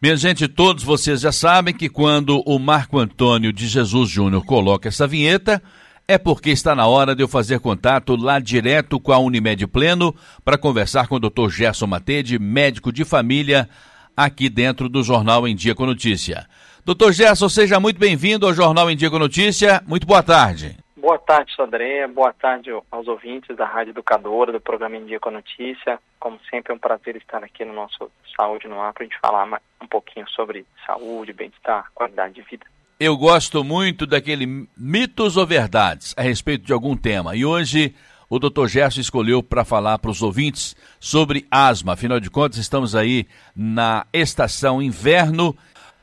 [0.00, 4.88] Minha gente, todos vocês já sabem que quando o Marco Antônio de Jesus Júnior coloca
[4.88, 5.60] essa vinheta,
[6.06, 10.14] é porque está na hora de eu fazer contato lá direto com a Unimed Pleno
[10.44, 11.50] para conversar com o Dr.
[11.50, 13.68] Gerson Matede, médico de família,
[14.16, 16.46] aqui dentro do Jornal em Dia com Notícia.
[16.84, 19.82] Doutor Gerson, seja muito bem-vindo ao Jornal em Dia com Notícia.
[19.84, 20.76] Muito boa tarde.
[21.00, 22.08] Boa tarde, Sodré.
[22.08, 26.00] Boa tarde aos ouvintes da Rádio Educadora, do programa Em Dia com Notícia.
[26.18, 29.18] Como sempre, é um prazer estar aqui no nosso Saúde no Ar para a gente
[29.20, 32.66] falar um pouquinho sobre saúde, bem-estar, qualidade de vida.
[32.98, 37.36] Eu gosto muito daquele mitos ou verdades a respeito de algum tema.
[37.36, 37.94] E hoje
[38.28, 38.66] o Dr.
[38.66, 41.92] Gerson escolheu para falar para os ouvintes sobre asma.
[41.92, 45.56] Afinal de contas, estamos aí na estação inverno.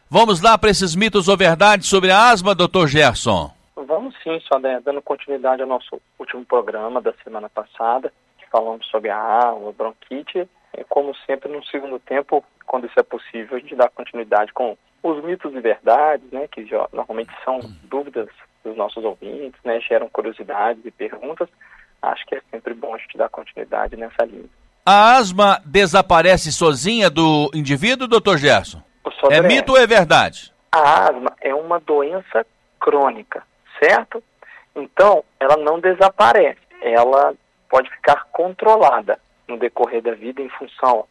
[0.10, 2.88] Vamos lá para esses mitos ou verdades sobre a asma, Dr.
[2.88, 3.55] Gerson.
[3.86, 9.12] Vamos sim, só dando continuidade ao nosso último programa da semana passada, que falamos sobre
[9.12, 10.50] a asma, bronquite.
[10.76, 14.76] E, como sempre, no segundo tempo, quando isso é possível, a gente dá continuidade com
[15.04, 18.28] os mitos e verdades, né, que normalmente são dúvidas
[18.64, 21.48] dos nossos ouvintes, né, geram curiosidades e perguntas.
[22.02, 24.50] Acho que é sempre bom a gente dar continuidade nessa linha.
[24.84, 28.82] A asma desaparece sozinha do indivíduo, doutor Gerson?
[29.30, 30.52] É mito ou é verdade?
[30.72, 32.46] A asma é uma doença
[32.80, 33.44] crônica
[33.80, 34.24] certo?
[34.76, 37.34] Então, ela não desaparece, ela
[37.70, 41.06] pode ficar controlada no decorrer da vida em função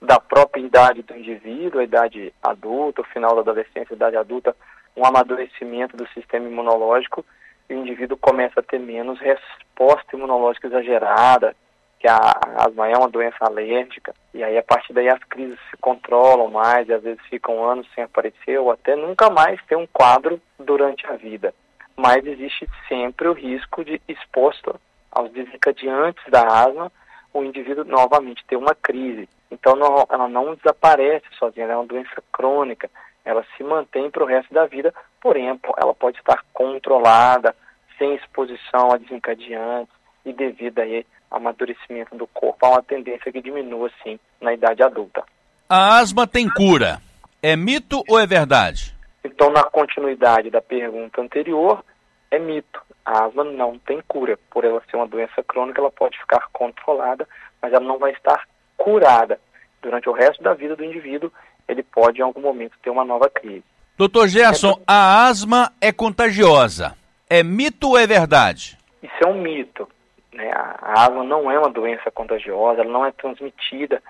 [0.00, 4.56] da própria idade do indivíduo, a idade adulta, o final da adolescência, a idade adulta,
[4.96, 7.24] um amadurecimento do sistema imunológico,
[7.68, 11.54] e o indivíduo começa a ter menos resposta imunológica exagerada,
[11.98, 12.18] que a
[12.56, 16.88] asma é uma doença alérgica, e aí a partir daí as crises se controlam mais,
[16.88, 21.06] e às vezes ficam anos sem aparecer, ou até nunca mais ter um quadro durante
[21.06, 21.52] a vida
[22.00, 24.80] mas existe sempre o risco de, exposto
[25.12, 26.90] aos desencadeantes da asma,
[27.32, 29.28] o indivíduo novamente ter uma crise.
[29.50, 32.90] Então, não, ela não desaparece sozinha, ela é uma doença crônica,
[33.22, 37.54] ela se mantém para o resto da vida, porém, ela pode estar controlada,
[37.98, 43.42] sem exposição a desencadeantes e devido aí ao amadurecimento do corpo, há uma tendência que
[43.42, 45.22] diminua, sim, na idade adulta.
[45.68, 46.98] A asma tem cura.
[47.42, 48.94] É mito ou é verdade?
[49.22, 51.84] Então, na continuidade da pergunta anterior,
[52.30, 52.80] é mito.
[53.04, 54.38] A asma não tem cura.
[54.50, 57.26] Por ela ser uma doença crônica, ela pode ficar controlada,
[57.60, 58.46] mas ela não vai estar
[58.76, 59.40] curada.
[59.82, 61.32] Durante o resto da vida do indivíduo,
[61.66, 63.64] ele pode em algum momento ter uma nova crise.
[63.96, 64.82] Doutor Gerson, é...
[64.86, 66.96] a asma é contagiosa.
[67.28, 68.78] É mito ou é verdade?
[69.02, 69.88] Isso é um mito.
[70.32, 70.50] Né?
[70.52, 74.02] A asma não é uma doença contagiosa, ela não é transmitida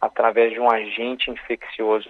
[0.00, 2.08] através de um agente infeccioso.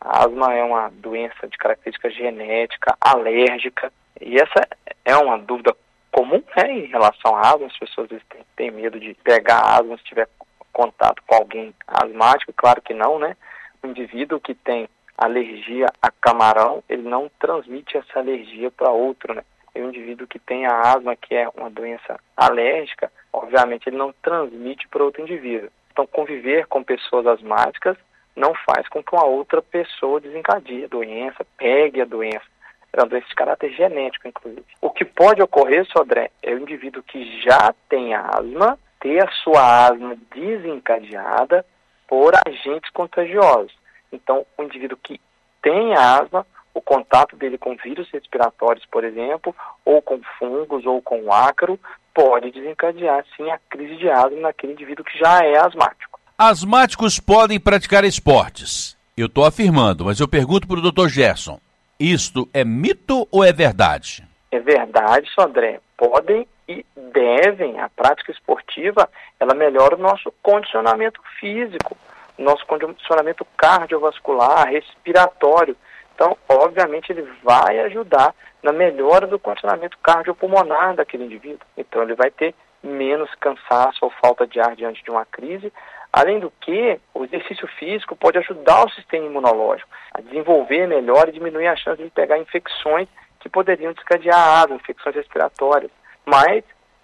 [0.00, 4.68] A asma é uma doença de característica genética, alérgica, e essa
[5.04, 5.74] é uma dúvida
[6.10, 7.66] comum né, em relação à asma.
[7.66, 10.28] As pessoas têm, têm medo de pegar asma se tiver
[10.72, 12.52] contato com alguém asmático.
[12.54, 13.36] Claro que não, né?
[13.82, 19.42] O indivíduo que tem alergia a camarão, ele não transmite essa alergia para outro, né?
[19.74, 24.12] E o indivíduo que tem a asma, que é uma doença alérgica, obviamente ele não
[24.22, 25.70] transmite para outro indivíduo.
[25.90, 27.96] Então, conviver com pessoas asmáticas
[28.34, 32.46] não faz com que uma outra pessoa desencadie a doença, pegue a doença.
[32.92, 34.64] É uma doença de caráter genético, inclusive.
[34.80, 39.88] O que pode ocorrer, Sodré, é o indivíduo que já tem asma ter a sua
[39.88, 41.64] asma desencadeada
[42.06, 43.72] por agentes contagiosos.
[44.12, 45.20] Então, o indivíduo que
[45.62, 49.54] tem asma, o contato dele com vírus respiratórios, por exemplo,
[49.84, 51.80] ou com fungos ou com ácaro,
[52.14, 56.20] pode desencadear, sim, a crise de asma naquele indivíduo que já é asmático.
[56.36, 58.96] Asmáticos podem praticar esportes.
[59.16, 61.08] Eu estou afirmando, mas eu pergunto para o Dr.
[61.08, 61.60] Gerson:
[62.02, 64.26] isto é mito ou é verdade?
[64.50, 65.80] É verdade, Sandré.
[65.96, 67.78] Podem e devem.
[67.78, 69.08] A prática esportiva
[69.38, 71.96] ela melhora o nosso condicionamento físico,
[72.36, 75.76] nosso condicionamento cardiovascular, respiratório.
[76.14, 81.66] Então, obviamente, ele vai ajudar na melhora do condicionamento cardiopulmonar daquele indivíduo.
[81.76, 85.72] Então, ele vai ter menos cansaço ou falta de ar diante de uma crise,
[86.12, 91.32] Além do que, o exercício físico pode ajudar o sistema imunológico a desenvolver melhor e
[91.32, 93.08] diminuir a chance de pegar infecções
[93.40, 95.90] que poderiam descadear asma, infecções respiratórias.
[96.26, 96.62] Mas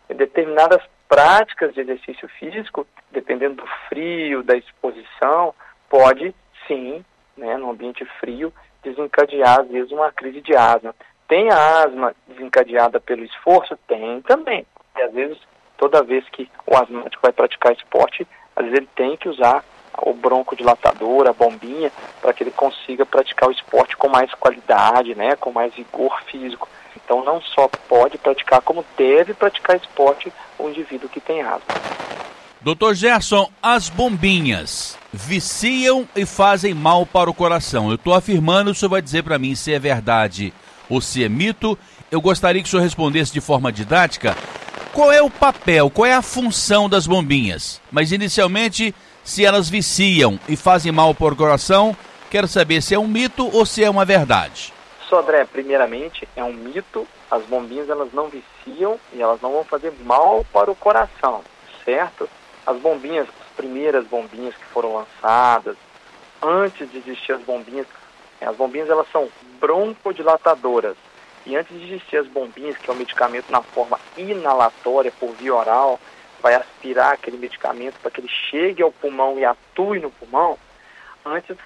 [0.08, 5.54] determinadas práticas de exercício físico, dependendo do frio, da exposição,
[5.88, 6.34] pode
[6.66, 7.02] sim,
[7.36, 8.52] né, no ambiente frio,
[8.82, 10.94] desencadear às vezes uma crise de asma.
[11.26, 13.76] Tem a asma desencadeada pelo esforço?
[13.86, 14.66] Tem também.
[14.96, 15.38] E às vezes,
[15.76, 18.26] toda vez que o asmático vai praticar esporte,
[18.58, 19.64] às vezes ele tem que usar
[20.02, 25.36] o broncodilatador, a bombinha, para que ele consiga praticar o esporte com mais qualidade, né,
[25.36, 26.68] com mais vigor físico.
[26.96, 31.62] Então não só pode praticar, como deve praticar esporte o indivíduo que tem asma.
[32.60, 37.88] Doutor Gerson, as bombinhas viciam e fazem mal para o coração.
[37.88, 40.52] Eu estou afirmando, o senhor vai dizer para mim se é verdade
[40.90, 41.78] ou se é mito.
[42.10, 44.36] Eu gostaria que o senhor respondesse de forma didática
[44.92, 47.80] qual é o papel, qual é a função das bombinhas.
[47.90, 48.94] Mas inicialmente,
[49.24, 51.96] se elas viciam e fazem mal para o coração,
[52.30, 54.72] quero saber se é um mito ou se é uma verdade.
[55.08, 57.06] Sodré, primeiramente, é um mito.
[57.30, 61.42] As bombinhas elas não viciam e elas não vão fazer mal para o coração,
[61.84, 62.28] certo?
[62.66, 65.76] As bombinhas, as primeiras bombinhas que foram lançadas,
[66.42, 67.86] antes de existir as bombinhas,
[68.40, 69.28] as bombinhas elas são
[69.60, 70.96] broncodilatadoras.
[71.48, 75.54] E antes de existir as bombinhas, que é um medicamento na forma inalatória por via
[75.54, 75.98] oral,
[76.42, 80.58] vai aspirar aquele medicamento para que ele chegue ao pulmão e atue no pulmão,
[81.24, 81.56] antes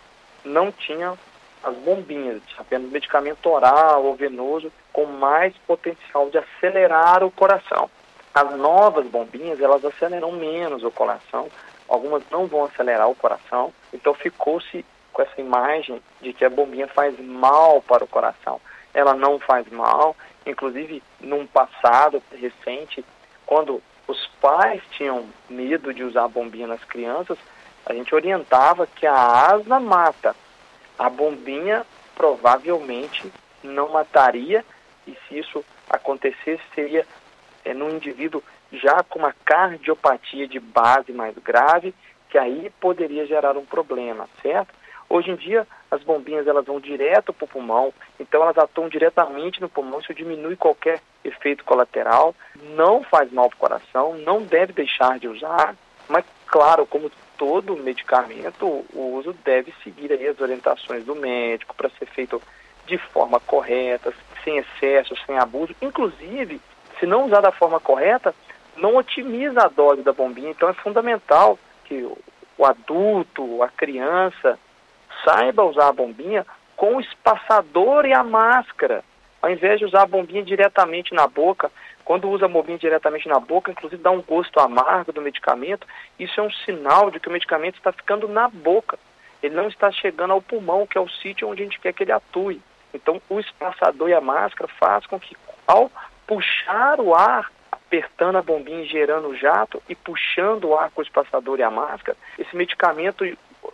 [0.44, 1.18] não tinha
[1.64, 7.90] as bombinhas, apenas medicamento oral ou venoso com mais potencial de acelerar o coração.
[8.32, 11.48] As novas bombinhas, elas aceleram menos o coração,
[11.88, 16.86] algumas não vão acelerar o coração, então ficou-se com essa imagem de que a bombinha
[16.86, 18.60] faz mal para o coração.
[18.94, 20.16] Ela não faz mal,
[20.46, 23.04] inclusive num passado recente,
[23.46, 27.38] quando os pais tinham medo de usar a bombinha nas crianças,
[27.86, 30.36] a gente orientava que a asma mata,
[30.98, 31.84] a bombinha
[32.14, 34.64] provavelmente não mataria,
[35.06, 37.06] e se isso acontecesse, seria
[37.64, 38.42] é, num indivíduo
[38.72, 41.94] já com uma cardiopatia de base mais grave,
[42.30, 44.74] que aí poderia gerar um problema, certo?
[45.12, 49.60] Hoje em dia, as bombinhas elas vão direto para o pulmão, então elas atuam diretamente
[49.60, 52.34] no pulmão, isso diminui qualquer efeito colateral,
[52.74, 55.76] não faz mal para o coração, não deve deixar de usar,
[56.08, 58.64] mas claro, como todo medicamento,
[58.94, 62.40] o uso deve seguir as orientações do médico para ser feito
[62.86, 65.76] de forma correta, sem excesso, sem abuso.
[65.82, 66.58] Inclusive,
[66.98, 68.34] se não usar da forma correta,
[68.78, 70.52] não otimiza a dose da bombinha.
[70.52, 72.02] Então é fundamental que
[72.56, 74.58] o adulto, a criança,
[75.24, 76.46] saiba usar a bombinha
[76.76, 79.04] com o espaçador e a máscara.
[79.40, 81.70] Ao invés de usar a bombinha diretamente na boca,
[82.04, 85.86] quando usa a bombinha diretamente na boca, inclusive dá um gosto amargo do medicamento,
[86.18, 88.98] isso é um sinal de que o medicamento está ficando na boca.
[89.42, 92.04] Ele não está chegando ao pulmão, que é o sítio onde a gente quer que
[92.04, 92.60] ele atue.
[92.94, 95.36] Então, o espaçador e a máscara faz com que,
[95.66, 95.90] ao
[96.26, 101.00] puxar o ar, apertando a bombinha e gerando o jato e puxando o ar com
[101.00, 103.24] o espaçador e a máscara, esse medicamento,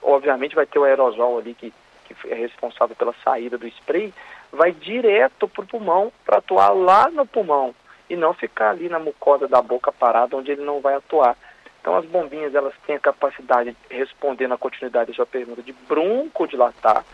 [0.08, 1.72] obviamente, vai ter o aerosol ali que,
[2.06, 4.12] que é responsável pela saída do spray,
[4.52, 7.74] vai direto para o pulmão para atuar lá no pulmão
[8.08, 11.36] e não ficar ali na mucosa da boca parada onde ele não vai atuar.
[11.80, 15.72] Então as bombinhas elas têm a capacidade de responder na continuidade da sua pergunta de
[15.72, 17.04] broncodilatar,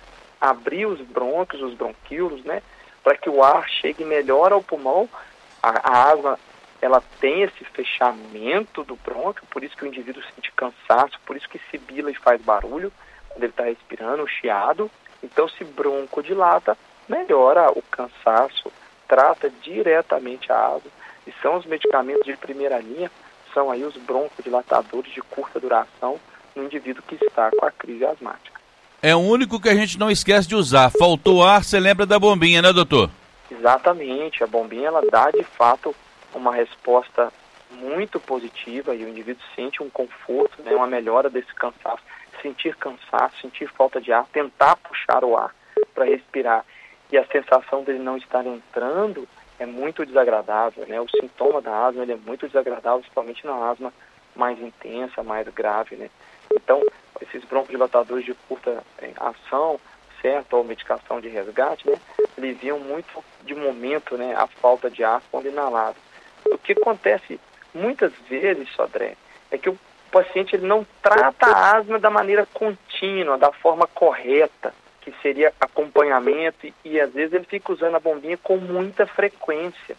[0.40, 2.62] abrir os brônquios, os bronquíolos, né,
[3.02, 5.08] para que o ar chegue melhor ao pulmão.
[5.62, 6.38] A, a asma
[6.84, 11.48] ela tem esse fechamento do brônquio, por isso que o indivíduo sente cansaço, por isso
[11.48, 12.92] que sibila e faz barulho
[13.30, 14.90] quando ele está respirando, o chiado.
[15.22, 16.76] Então se broncodilata,
[17.08, 18.70] melhora o cansaço,
[19.08, 20.90] trata diretamente a asma
[21.26, 23.10] e são os medicamentos de primeira linha,
[23.54, 26.20] são aí os broncodilatadores de curta duração
[26.54, 28.60] no indivíduo que está com a crise asmática.
[29.00, 30.90] É o único que a gente não esquece de usar.
[30.90, 33.10] Faltou ar, você lembra da bombinha, né, doutor?
[33.50, 34.44] Exatamente.
[34.44, 35.94] A bombinha ela dá de fato
[36.34, 37.32] uma resposta
[37.70, 42.02] muito positiva e o indivíduo sente um conforto, né, uma melhora desse cansaço.
[42.42, 45.54] Sentir cansaço, sentir falta de ar, tentar puxar o ar
[45.94, 46.64] para respirar
[47.10, 51.00] e a sensação dele não estar entrando é muito desagradável, né?
[51.00, 53.92] O sintoma da asma ele é muito desagradável, principalmente na asma
[54.34, 56.10] mais intensa, mais grave, né?
[56.52, 56.82] Então,
[57.20, 59.78] esses broncodilatadores de curta é, ação,
[60.20, 62.00] certo, ou medicação de resgate, né?
[62.36, 65.96] Aliviam muito de momento, né, a falta de ar quando inalado.
[66.46, 67.40] O que acontece
[67.74, 69.16] muitas vezes, Sodré,
[69.50, 69.78] é que o
[70.10, 76.66] paciente ele não trata a asma da maneira contínua, da forma correta que seria acompanhamento,
[76.66, 79.96] e, e às vezes ele fica usando a bombinha com muita frequência.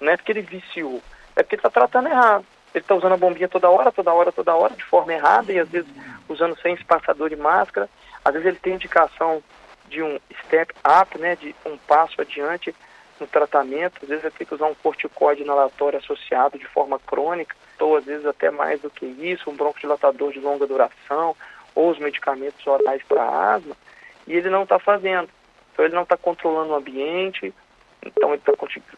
[0.00, 1.02] Não é porque ele viciou,
[1.34, 2.44] é porque está tratando errado.
[2.72, 5.58] Ele está usando a bombinha toda hora, toda hora, toda hora, de forma errada, e
[5.58, 5.88] às vezes
[6.28, 7.88] usando sem espaçador de máscara.
[8.24, 9.42] Às vezes ele tem indicação
[9.88, 10.72] de um step
[11.02, 12.74] up, né, de um passo adiante
[13.20, 14.00] no tratamento.
[14.02, 18.04] Às vezes ele tem que usar um corticoide inalatório associado de forma crônica, ou às
[18.04, 21.36] vezes até mais do que isso, um broncodilatador de longa duração,
[21.74, 23.76] ou os medicamentos orais para asma
[24.26, 25.28] e ele não está fazendo.
[25.72, 27.52] Então ele não está controlando o ambiente,
[28.04, 28.52] então ele tá,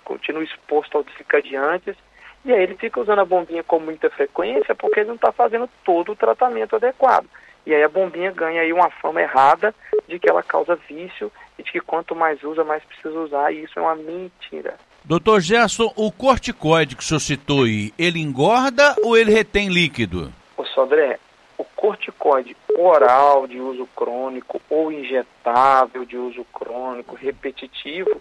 [0.04, 1.96] continua exposto aos desencadeantes,
[2.44, 5.68] e aí ele fica usando a bombinha com muita frequência porque ele não está fazendo
[5.85, 7.26] todo o tratamento adequado.
[7.64, 9.75] E aí a bombinha ganha aí uma fama errada
[10.06, 13.65] de que ela causa vício e de que quanto mais usa, mais precisa usar, e
[13.65, 14.77] isso é uma mentira.
[15.05, 20.33] Doutor Gerson, o corticoide que o senhor citou aí, ele engorda ou ele retém líquido?
[20.57, 21.19] O Sodré,
[21.57, 28.21] o corticoide oral de uso crônico ou injetável de uso crônico repetitivo,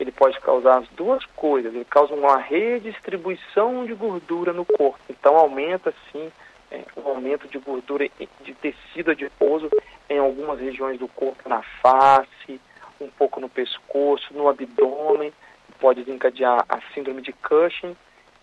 [0.00, 1.74] ele pode causar as duas coisas.
[1.74, 4.98] Ele causa uma redistribuição de gordura no corpo.
[5.08, 6.32] Então aumenta sim
[6.70, 8.08] é, o aumento de gordura
[8.42, 9.70] de tecido adiposo
[10.08, 12.60] em algumas regiões do corpo, na face,
[13.02, 15.32] um pouco no pescoço, no abdômen,
[15.80, 17.96] pode desencadear a síndrome de Cushing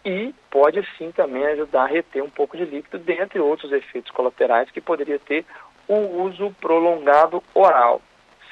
[0.04, 4.72] e pode sim também ajudar a reter um pouco de líquido, dentre outros efeitos colaterais
[4.72, 5.46] que poderia ter
[5.88, 8.02] o uso prolongado oral,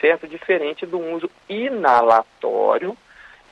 [0.01, 0.27] certo?
[0.27, 2.97] Diferente do uso inalatório,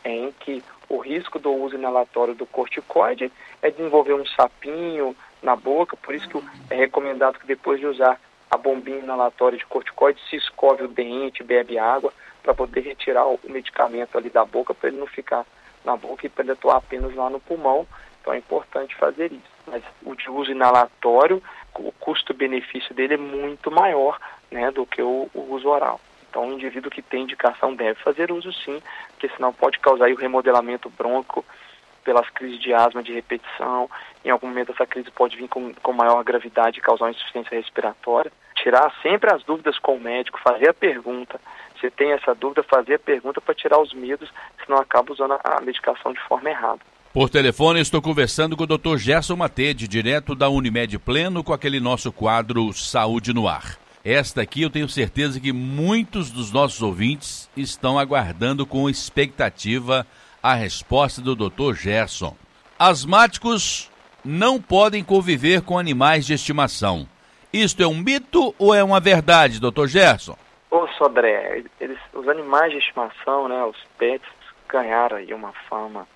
[0.03, 3.31] em que o risco do uso inalatório do corticoide
[3.61, 8.19] é desenvolver um sapinho na boca, por isso que é recomendado que depois de usar
[8.49, 12.13] a bombinha inalatória de corticoide se escove o dente, bebe água,
[12.45, 15.43] para poder retirar o medicamento ali da boca, para ele não ficar
[15.83, 17.87] na boca e para ele atuar apenas lá no pulmão.
[18.21, 19.55] Então é importante fazer isso.
[19.65, 21.41] Mas o de uso inalatório,
[21.73, 24.19] o custo-benefício dele é muito maior
[24.51, 25.99] né, do que o, o uso oral.
[26.29, 30.15] Então, o indivíduo que tem indicação deve fazer uso sim, porque senão pode causar o
[30.15, 31.45] remodelamento bronco
[32.03, 33.89] pelas crises de asma de repetição.
[34.23, 37.57] Em algum momento, essa crise pode vir com, com maior gravidade e causar uma insuficiência
[37.57, 38.31] respiratória.
[38.53, 41.39] Tirar sempre as dúvidas com o médico, fazer a pergunta.
[41.79, 44.29] Se tem essa dúvida, fazer a pergunta para tirar os medos,
[44.65, 46.79] senão acaba usando a medicação de forma errada.
[47.13, 48.97] Por telefone, estou conversando com o Dr.
[48.97, 53.77] Gerson Matede, direto da Unimed Pleno, com aquele nosso quadro Saúde no Ar.
[54.03, 60.05] Esta aqui eu tenho certeza que muitos dos nossos ouvintes estão aguardando com expectativa
[60.43, 61.73] a resposta do Dr.
[61.73, 62.35] Gerson.
[62.77, 63.89] Asmáticos
[64.23, 67.07] não podem conviver com animais de estimação.
[67.53, 69.87] Isto é um mito ou é uma verdade, Dr.
[69.87, 70.37] Gerson?
[70.97, 74.27] Sodré, eles, os animais de estimação, né, os pets,
[74.67, 76.07] ganharam aí uma fama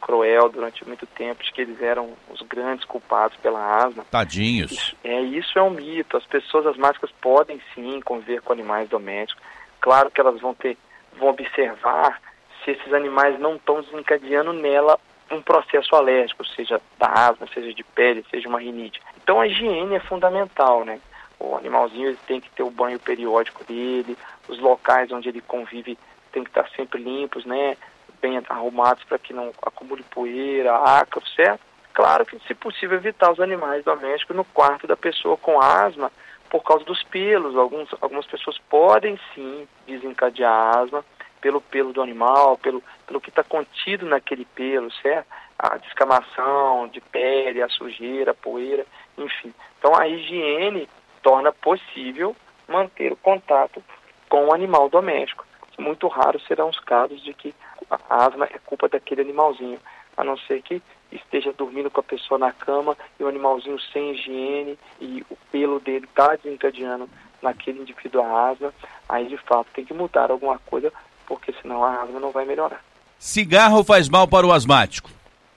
[0.00, 4.04] cruel durante muito tempo, de que eles eram os grandes culpados pela asma.
[4.10, 4.70] Tadinhos.
[4.70, 6.16] Isso, é, isso é um mito.
[6.16, 9.42] As pessoas asmáticas podem sim conviver com animais domésticos.
[9.80, 10.76] Claro que elas vão ter,
[11.18, 12.20] vão observar
[12.64, 14.98] se esses animais não estão desencadeando nela
[15.30, 19.00] um processo alérgico, seja da asma, seja de pele, seja uma rinite.
[19.22, 21.00] Então a higiene é fundamental, né?
[21.38, 24.16] O animalzinho ele tem que ter o banho periódico dele,
[24.48, 25.98] os locais onde ele convive
[26.32, 27.76] tem que estar sempre limpos, né?
[28.20, 31.60] bem arrumados para que não acumule poeira, ácaro, certo?
[31.92, 36.10] Claro que, se possível, evitar os animais domésticos no quarto da pessoa com asma
[36.50, 37.56] por causa dos pelos.
[37.56, 41.04] Alguns, algumas pessoas podem sim desencadear asma
[41.40, 45.26] pelo pelo do animal, pelo, pelo que está contido naquele pelo, certo?
[45.58, 48.84] A descamação de pele, a sujeira, a poeira,
[49.16, 49.54] enfim.
[49.78, 50.88] Então a higiene
[51.22, 52.34] torna possível
[52.68, 53.82] manter o contato
[54.28, 55.44] com o animal doméstico.
[55.78, 57.54] Muito raros serão os casos de que
[57.90, 59.78] a asma é culpa daquele animalzinho,
[60.16, 60.82] a não ser que
[61.12, 65.78] esteja dormindo com a pessoa na cama e o animalzinho sem higiene e o pelo
[65.78, 67.08] dele está desencadeando
[67.42, 68.72] naquele indivíduo a asma,
[69.08, 70.92] aí de fato tem que mudar alguma coisa,
[71.26, 72.82] porque senão a asma não vai melhorar.
[73.18, 75.10] Cigarro faz mal para o asmático.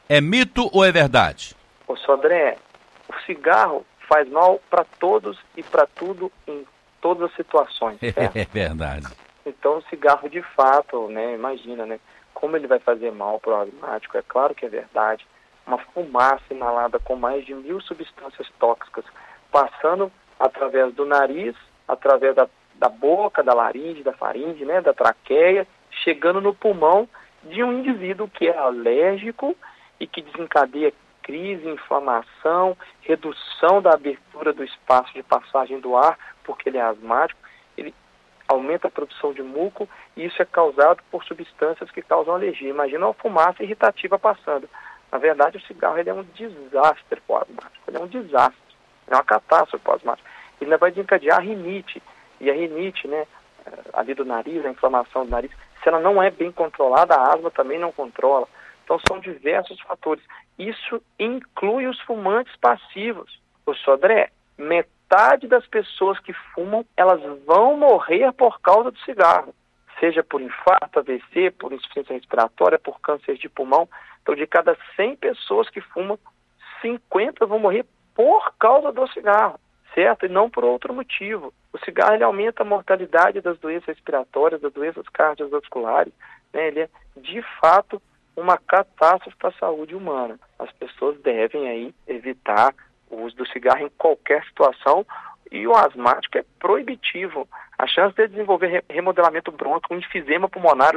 [0.07, 1.55] É mito ou é verdade?
[1.87, 2.57] Ô Sodré,
[3.07, 6.65] o cigarro faz mal para todos e para tudo em
[6.99, 7.99] todas as situações.
[8.01, 8.35] Certo?
[8.35, 9.07] É verdade.
[9.45, 11.99] Então o cigarro de fato, né, imagina, né,
[12.33, 15.25] como ele vai fazer mal para o asmático, é claro que é verdade.
[15.65, 19.05] Uma fumaça inalada com mais de mil substâncias tóxicas,
[19.51, 21.55] passando através do nariz,
[21.87, 25.67] através da, da boca, da laringe, da faringe, né, da traqueia,
[26.03, 27.07] chegando no pulmão
[27.43, 29.55] de um indivíduo que é alérgico
[29.99, 30.93] e que desencadeia
[31.29, 37.39] crise, inflamação, redução da abertura do espaço de passagem do ar, porque ele é asmático,
[37.77, 37.93] ele
[38.47, 42.67] aumenta a produção de muco e isso é causado por substâncias que causam alergia.
[42.67, 44.67] Imagina uma fumaça irritativa passando.
[45.11, 48.75] Na verdade, o cigarro ele é um desastre pós-asmático, ele é um desastre,
[49.07, 50.27] é uma catástrofe pós-asmática.
[50.59, 52.01] Ele vai desencadear a rinite,
[52.41, 53.27] e a rinite, né,
[53.67, 55.51] eh, ali do nariz, a inflamação do nariz,
[55.83, 58.47] se ela não é bem controlada, a asma também não controla.
[58.83, 60.23] Então são diversos fatores.
[60.59, 63.39] Isso inclui os fumantes passivos.
[63.65, 69.55] O Sodré, metade das pessoas que fumam, elas vão morrer por causa do cigarro.
[70.01, 73.87] Seja por infarto, AVC, por insuficiência respiratória, por câncer de pulmão.
[74.21, 76.19] Então, de cada 100 pessoas que fumam,
[76.81, 79.57] 50 vão morrer por causa do cigarro,
[79.95, 80.25] certo?
[80.25, 81.53] E não por outro motivo.
[81.71, 86.13] O cigarro ele aumenta a mortalidade das doenças respiratórias, das doenças cardiovasculares.
[86.53, 86.67] Né?
[86.67, 88.01] Ele é, de fato,
[88.39, 90.39] uma catástrofe para a saúde humana.
[90.57, 92.73] As pessoas devem aí evitar
[93.09, 95.05] o uso do cigarro em qualquer situação
[95.51, 97.47] e o asmático é proibitivo.
[97.77, 100.93] A chance de desenvolver remodelamento bronco, um enfisema pulmonar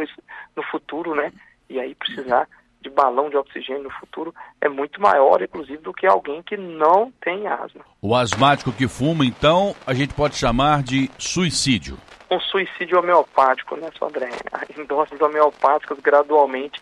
[0.55, 1.33] no futuro, né?
[1.69, 2.49] E aí precisar
[2.83, 7.13] de balão de oxigênio no futuro é muito maior, inclusive, do que alguém que não
[7.21, 7.83] tem asma.
[8.01, 11.97] O asmático que fuma, então, a gente pode chamar de suicídio.
[12.31, 14.31] Um suicídio homeopático, né, Sandré?
[14.77, 16.81] Em doses homeopáticas, gradualmente,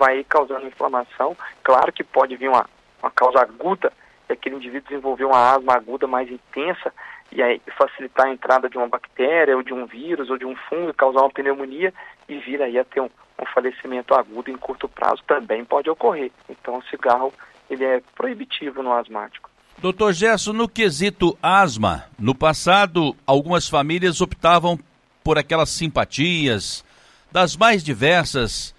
[0.00, 1.36] vai causando inflamação.
[1.62, 2.64] Claro que pode vir uma,
[3.02, 3.92] uma causa aguda,
[4.28, 6.92] e aquele indivíduo desenvolver uma asma aguda mais intensa,
[7.30, 10.56] e aí facilitar a entrada de uma bactéria, ou de um vírus, ou de um
[10.56, 11.92] fungo, causar uma pneumonia,
[12.26, 16.32] e vir aí a ter um, um falecimento agudo em curto prazo também pode ocorrer.
[16.48, 17.32] Então o cigarro
[17.68, 19.50] ele é proibitivo no asmático.
[19.78, 24.78] Doutor Gerson, no quesito asma, no passado algumas famílias optavam
[25.22, 26.84] por aquelas simpatias
[27.30, 28.74] das mais diversas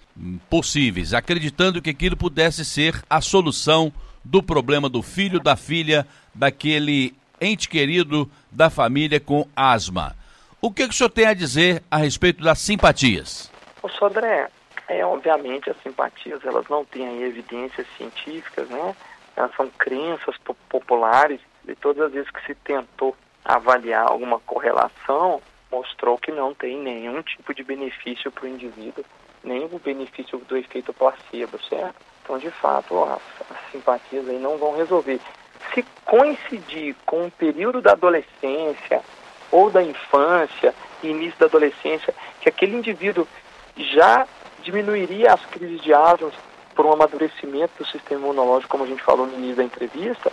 [0.48, 3.92] possíveis, acreditando que aquilo pudesse ser a solução
[4.24, 10.14] do problema do filho, da filha, daquele ente querido da família com asma.
[10.60, 13.50] O que, que o senhor tem a dizer a respeito das simpatias?
[13.82, 14.48] O Sodré,
[14.86, 18.94] é, obviamente as simpatias elas não têm evidências científicas, né?
[19.34, 20.36] Elas são crenças
[20.68, 26.78] populares e todas as vezes que se tentou avaliar alguma correlação, mostrou que não tem
[26.78, 29.04] nenhum tipo de benefício para o indivíduo,
[29.44, 31.94] nem o benefício do efeito placebo, certo?
[32.22, 33.20] Então, de fato, as,
[33.50, 35.20] as simpatias aí não vão resolver.
[35.74, 39.02] Se coincidir com o período da adolescência
[39.50, 43.26] ou da infância, início da adolescência, que aquele indivíduo
[43.76, 44.26] já
[44.62, 46.30] diminuiria as crises de asma
[46.74, 50.32] por um amadurecimento do sistema imunológico, como a gente falou no início da entrevista,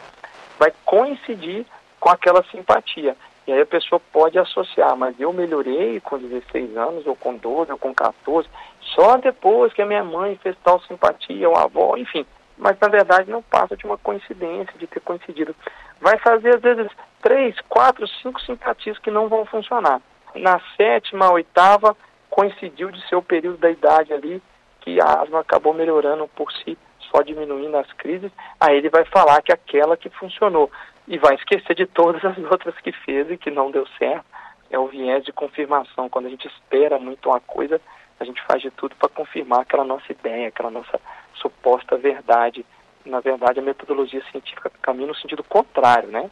[0.58, 1.66] vai coincidir
[2.00, 3.16] com aquela simpatia.
[3.48, 7.72] E aí a pessoa pode associar, mas eu melhorei com 16 anos, ou com 12,
[7.72, 8.48] ou com 14,
[8.96, 12.26] só depois que a minha mãe fez tal simpatia, ou avó, enfim.
[12.58, 15.56] Mas na verdade não passa de uma coincidência, de ter coincidido.
[16.02, 16.92] Vai fazer às vezes
[17.22, 20.02] três, quatro, cinco simpatias que não vão funcionar.
[20.36, 21.96] Na sétima, oitava,
[22.30, 24.42] coincidiu de ser o período da idade ali
[24.82, 26.78] que a asma acabou melhorando por si,
[27.12, 30.72] só diminuindo as crises, aí ele vai falar que aquela que funcionou
[31.08, 34.26] e vai esquecer de todas as outras que fez e que não deu certo.
[34.70, 36.08] É o viés de confirmação.
[36.08, 37.82] Quando a gente espera muito uma coisa,
[38.20, 41.00] a gente faz de tudo para confirmar aquela nossa ideia, aquela nossa
[41.36, 42.66] suposta verdade.
[43.06, 46.30] Na verdade, a metodologia científica caminha no sentido contrário, né?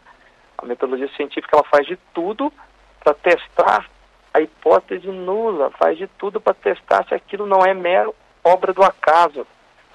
[0.58, 2.52] A metodologia científica ela faz de tudo
[3.04, 3.89] para testar
[4.34, 8.84] a hipótese nula, faz de tudo para testar se aquilo não é mero obra do
[8.84, 9.45] acaso.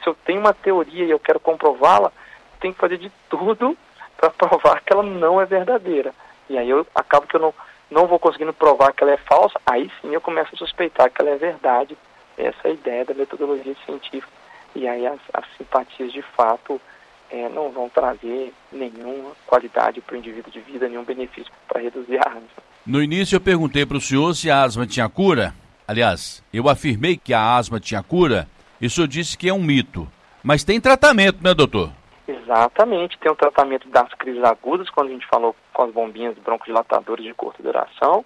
[0.02, 2.12] Se eu tenho uma teoria e eu quero comprová-la,
[2.60, 3.76] tenho que fazer de tudo
[4.16, 6.14] para provar que ela não é verdadeira.
[6.48, 7.54] E aí eu acabo que eu não,
[7.92, 11.20] não vou conseguindo provar que ela é falsa, aí sim eu começo a suspeitar que
[11.20, 11.96] ela é verdade.
[12.36, 14.32] Essa é a ideia da metodologia científica.
[14.74, 16.80] E aí as, as simpatias de fato
[17.30, 22.18] é, não vão trazer nenhuma qualidade para o indivíduo de vida, nenhum benefício para reduzir
[22.18, 22.48] a asma.
[22.86, 25.54] No início eu perguntei para o senhor se a asma tinha cura.
[25.86, 28.48] Aliás, eu afirmei que a asma tinha cura
[28.80, 30.10] e o senhor disse que é um mito.
[30.42, 31.92] Mas tem tratamento, né, doutor?
[32.42, 37.24] Exatamente, tem o tratamento das crises agudas, quando a gente falou com as bombinhas broncodilatadores
[37.24, 38.24] de curta duração,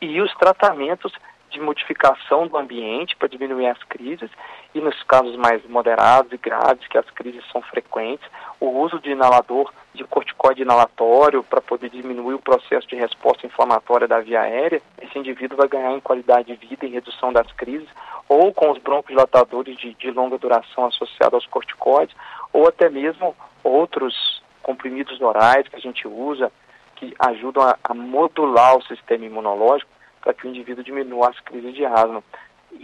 [0.00, 1.12] e os tratamentos
[1.52, 4.30] de modificação do ambiente para diminuir as crises
[4.74, 8.26] e nos casos mais moderados e graves, que as crises são frequentes,
[8.58, 14.08] o uso de inalador de corticoide inalatório para poder diminuir o processo de resposta inflamatória
[14.08, 17.88] da via aérea, esse indivíduo vai ganhar em qualidade de vida e redução das crises,
[18.28, 22.16] ou com os broncodilatadores de, de longa duração associados aos corticoides,
[22.52, 26.50] ou até mesmo outros comprimidos orais que a gente usa,
[26.96, 31.74] que ajudam a, a modular o sistema imunológico para que o indivíduo diminua as crises
[31.74, 32.22] de asma.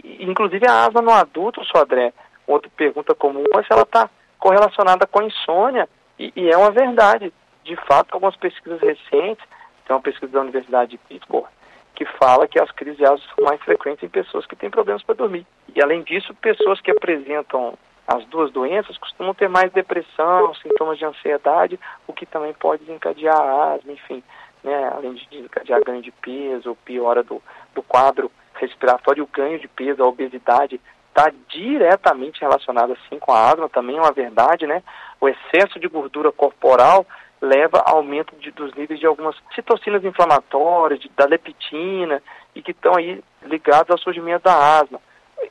[0.03, 2.13] Inclusive a asma no adulto, Sodré,
[2.45, 5.87] outra pergunta comum é se ela está correlacionada com a insônia,
[6.17, 7.33] e, e, é uma verdade.
[7.63, 9.43] De fato, algumas pesquisas recentes,
[9.85, 11.47] tem uma pesquisa da Universidade de Pittsburgh,
[11.95, 15.03] que fala que as crises de asma são mais frequentes em pessoas que têm problemas
[15.03, 15.45] para dormir.
[15.73, 17.77] E além disso, pessoas que apresentam
[18.09, 23.39] as duas doenças costumam ter mais depressão, sintomas de ansiedade, o que também pode desencadear
[23.39, 24.23] a asma, enfim,
[24.63, 27.39] né, além de desencadear ganho de peso, piora do,
[27.75, 33.51] do quadro respiratório, o ganho de peso, a obesidade está diretamente relacionado assim com a
[33.51, 34.81] asma, também é uma verdade, né?
[35.21, 37.05] O excesso de gordura corporal
[37.39, 42.21] leva ao aumento de, dos níveis de algumas citocinas inflamatórias, de, da leptina,
[42.55, 44.99] e que estão aí ligados ao surgimento da asma.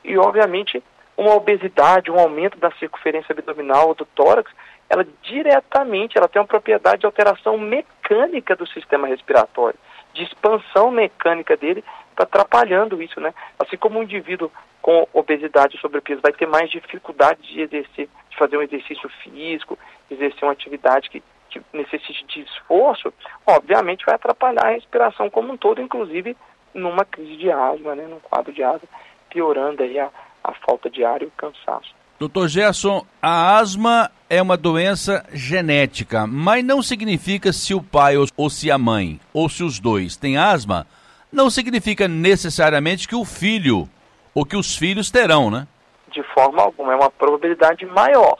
[0.03, 0.83] E, obviamente,
[1.19, 4.49] uma obesidade, um aumento da circunferência abdominal ou do tórax,
[4.89, 9.77] ela diretamente ela tem uma propriedade de alteração mecânica do sistema respiratório,
[10.13, 13.33] de expansão mecânica dele, está atrapalhando isso, né?
[13.59, 14.49] Assim como um indivíduo
[14.81, 19.77] com obesidade e sobrepeso vai ter mais dificuldade de exercer, de fazer um exercício físico,
[20.09, 23.13] exercer uma atividade que, que necessite de esforço,
[23.45, 26.37] obviamente vai atrapalhar a respiração como um todo, inclusive
[26.73, 28.07] numa crise de asma, né?
[28.07, 28.87] Num quadro de asma,
[29.29, 30.09] piorando aí a,
[30.43, 31.93] a falta de ar e o cansaço.
[32.19, 38.49] Doutor Gerson, a asma é uma doença genética, mas não significa se o pai ou
[38.49, 40.85] se a mãe, ou se os dois têm asma,
[41.31, 43.87] não significa necessariamente que o filho
[44.35, 45.67] ou que os filhos terão, né?
[46.11, 48.37] De forma alguma, é uma probabilidade maior.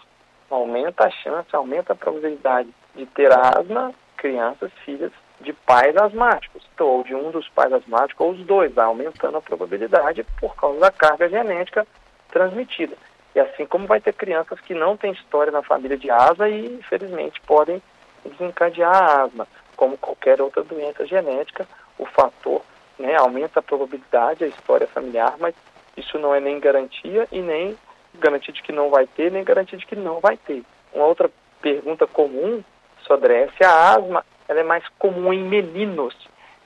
[0.49, 7.03] Aumenta a chance, aumenta a probabilidade de ter asma crianças, filhas de pais asmáticos, ou
[7.03, 10.91] de um dos pais asmáticos, ou os dois, vai aumentando a probabilidade por causa da
[10.91, 11.87] carga genética
[12.29, 12.95] transmitida.
[13.33, 16.65] E assim como vai ter crianças que não têm história na família de asma e,
[16.65, 17.81] infelizmente, podem
[18.25, 22.61] desencadear a asma, como qualquer outra doença genética, o fator
[22.97, 25.55] né, aumenta a probabilidade, a história familiar, mas
[25.95, 27.77] isso não é nem garantia e nem
[28.15, 30.63] garantia de que não vai ter, nem garantia de que não vai ter.
[30.93, 31.29] Uma outra
[31.61, 32.63] pergunta comum,
[33.09, 36.15] é se a asma ela é mais comum em meninos,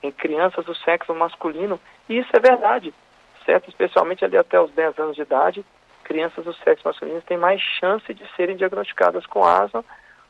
[0.01, 2.93] em crianças do sexo masculino, e isso é verdade,
[3.45, 3.69] certo?
[3.69, 5.65] Especialmente ali até os 10 anos de idade,
[6.05, 9.83] crianças do sexo masculino têm mais chance de serem diagnosticadas com asma,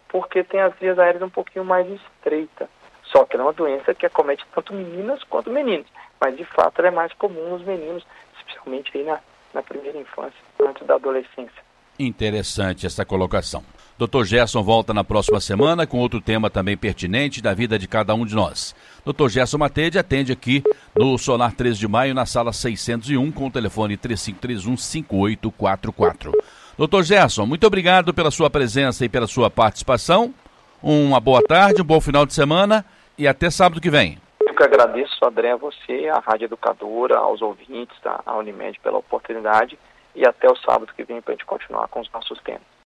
[0.09, 2.67] porque tem as vias aéreas um pouquinho mais estreitas.
[3.03, 5.87] Só que ela é uma doença que acomete tanto meninas quanto meninos,
[6.19, 8.03] mas de fato ela é mais comum nos meninos,
[8.37, 9.19] especialmente aí na,
[9.53, 11.61] na primeira infância, antes da adolescência.
[11.99, 13.63] Interessante essa colocação.
[13.97, 14.23] Dr.
[14.23, 18.25] Gerson volta na próxima semana com outro tema também pertinente da vida de cada um
[18.25, 18.75] de nós.
[19.05, 19.29] Dr.
[19.29, 20.63] Gerson Matede atende aqui
[20.95, 26.31] no Solar 13 de Maio, na sala 601, com o telefone 3531-5844.
[26.77, 27.03] Dr.
[27.03, 30.33] Gerson, muito obrigado pela sua presença e pela sua participação.
[30.81, 32.83] Uma boa tarde, um bom final de semana
[33.17, 34.17] e até sábado que vem.
[34.41, 39.77] Eu que agradeço, André, a você, a Rádio Educadora, aos ouvintes da Unimed pela oportunidade
[40.15, 42.73] e até o sábado que vem para a gente continuar com os nossos temas.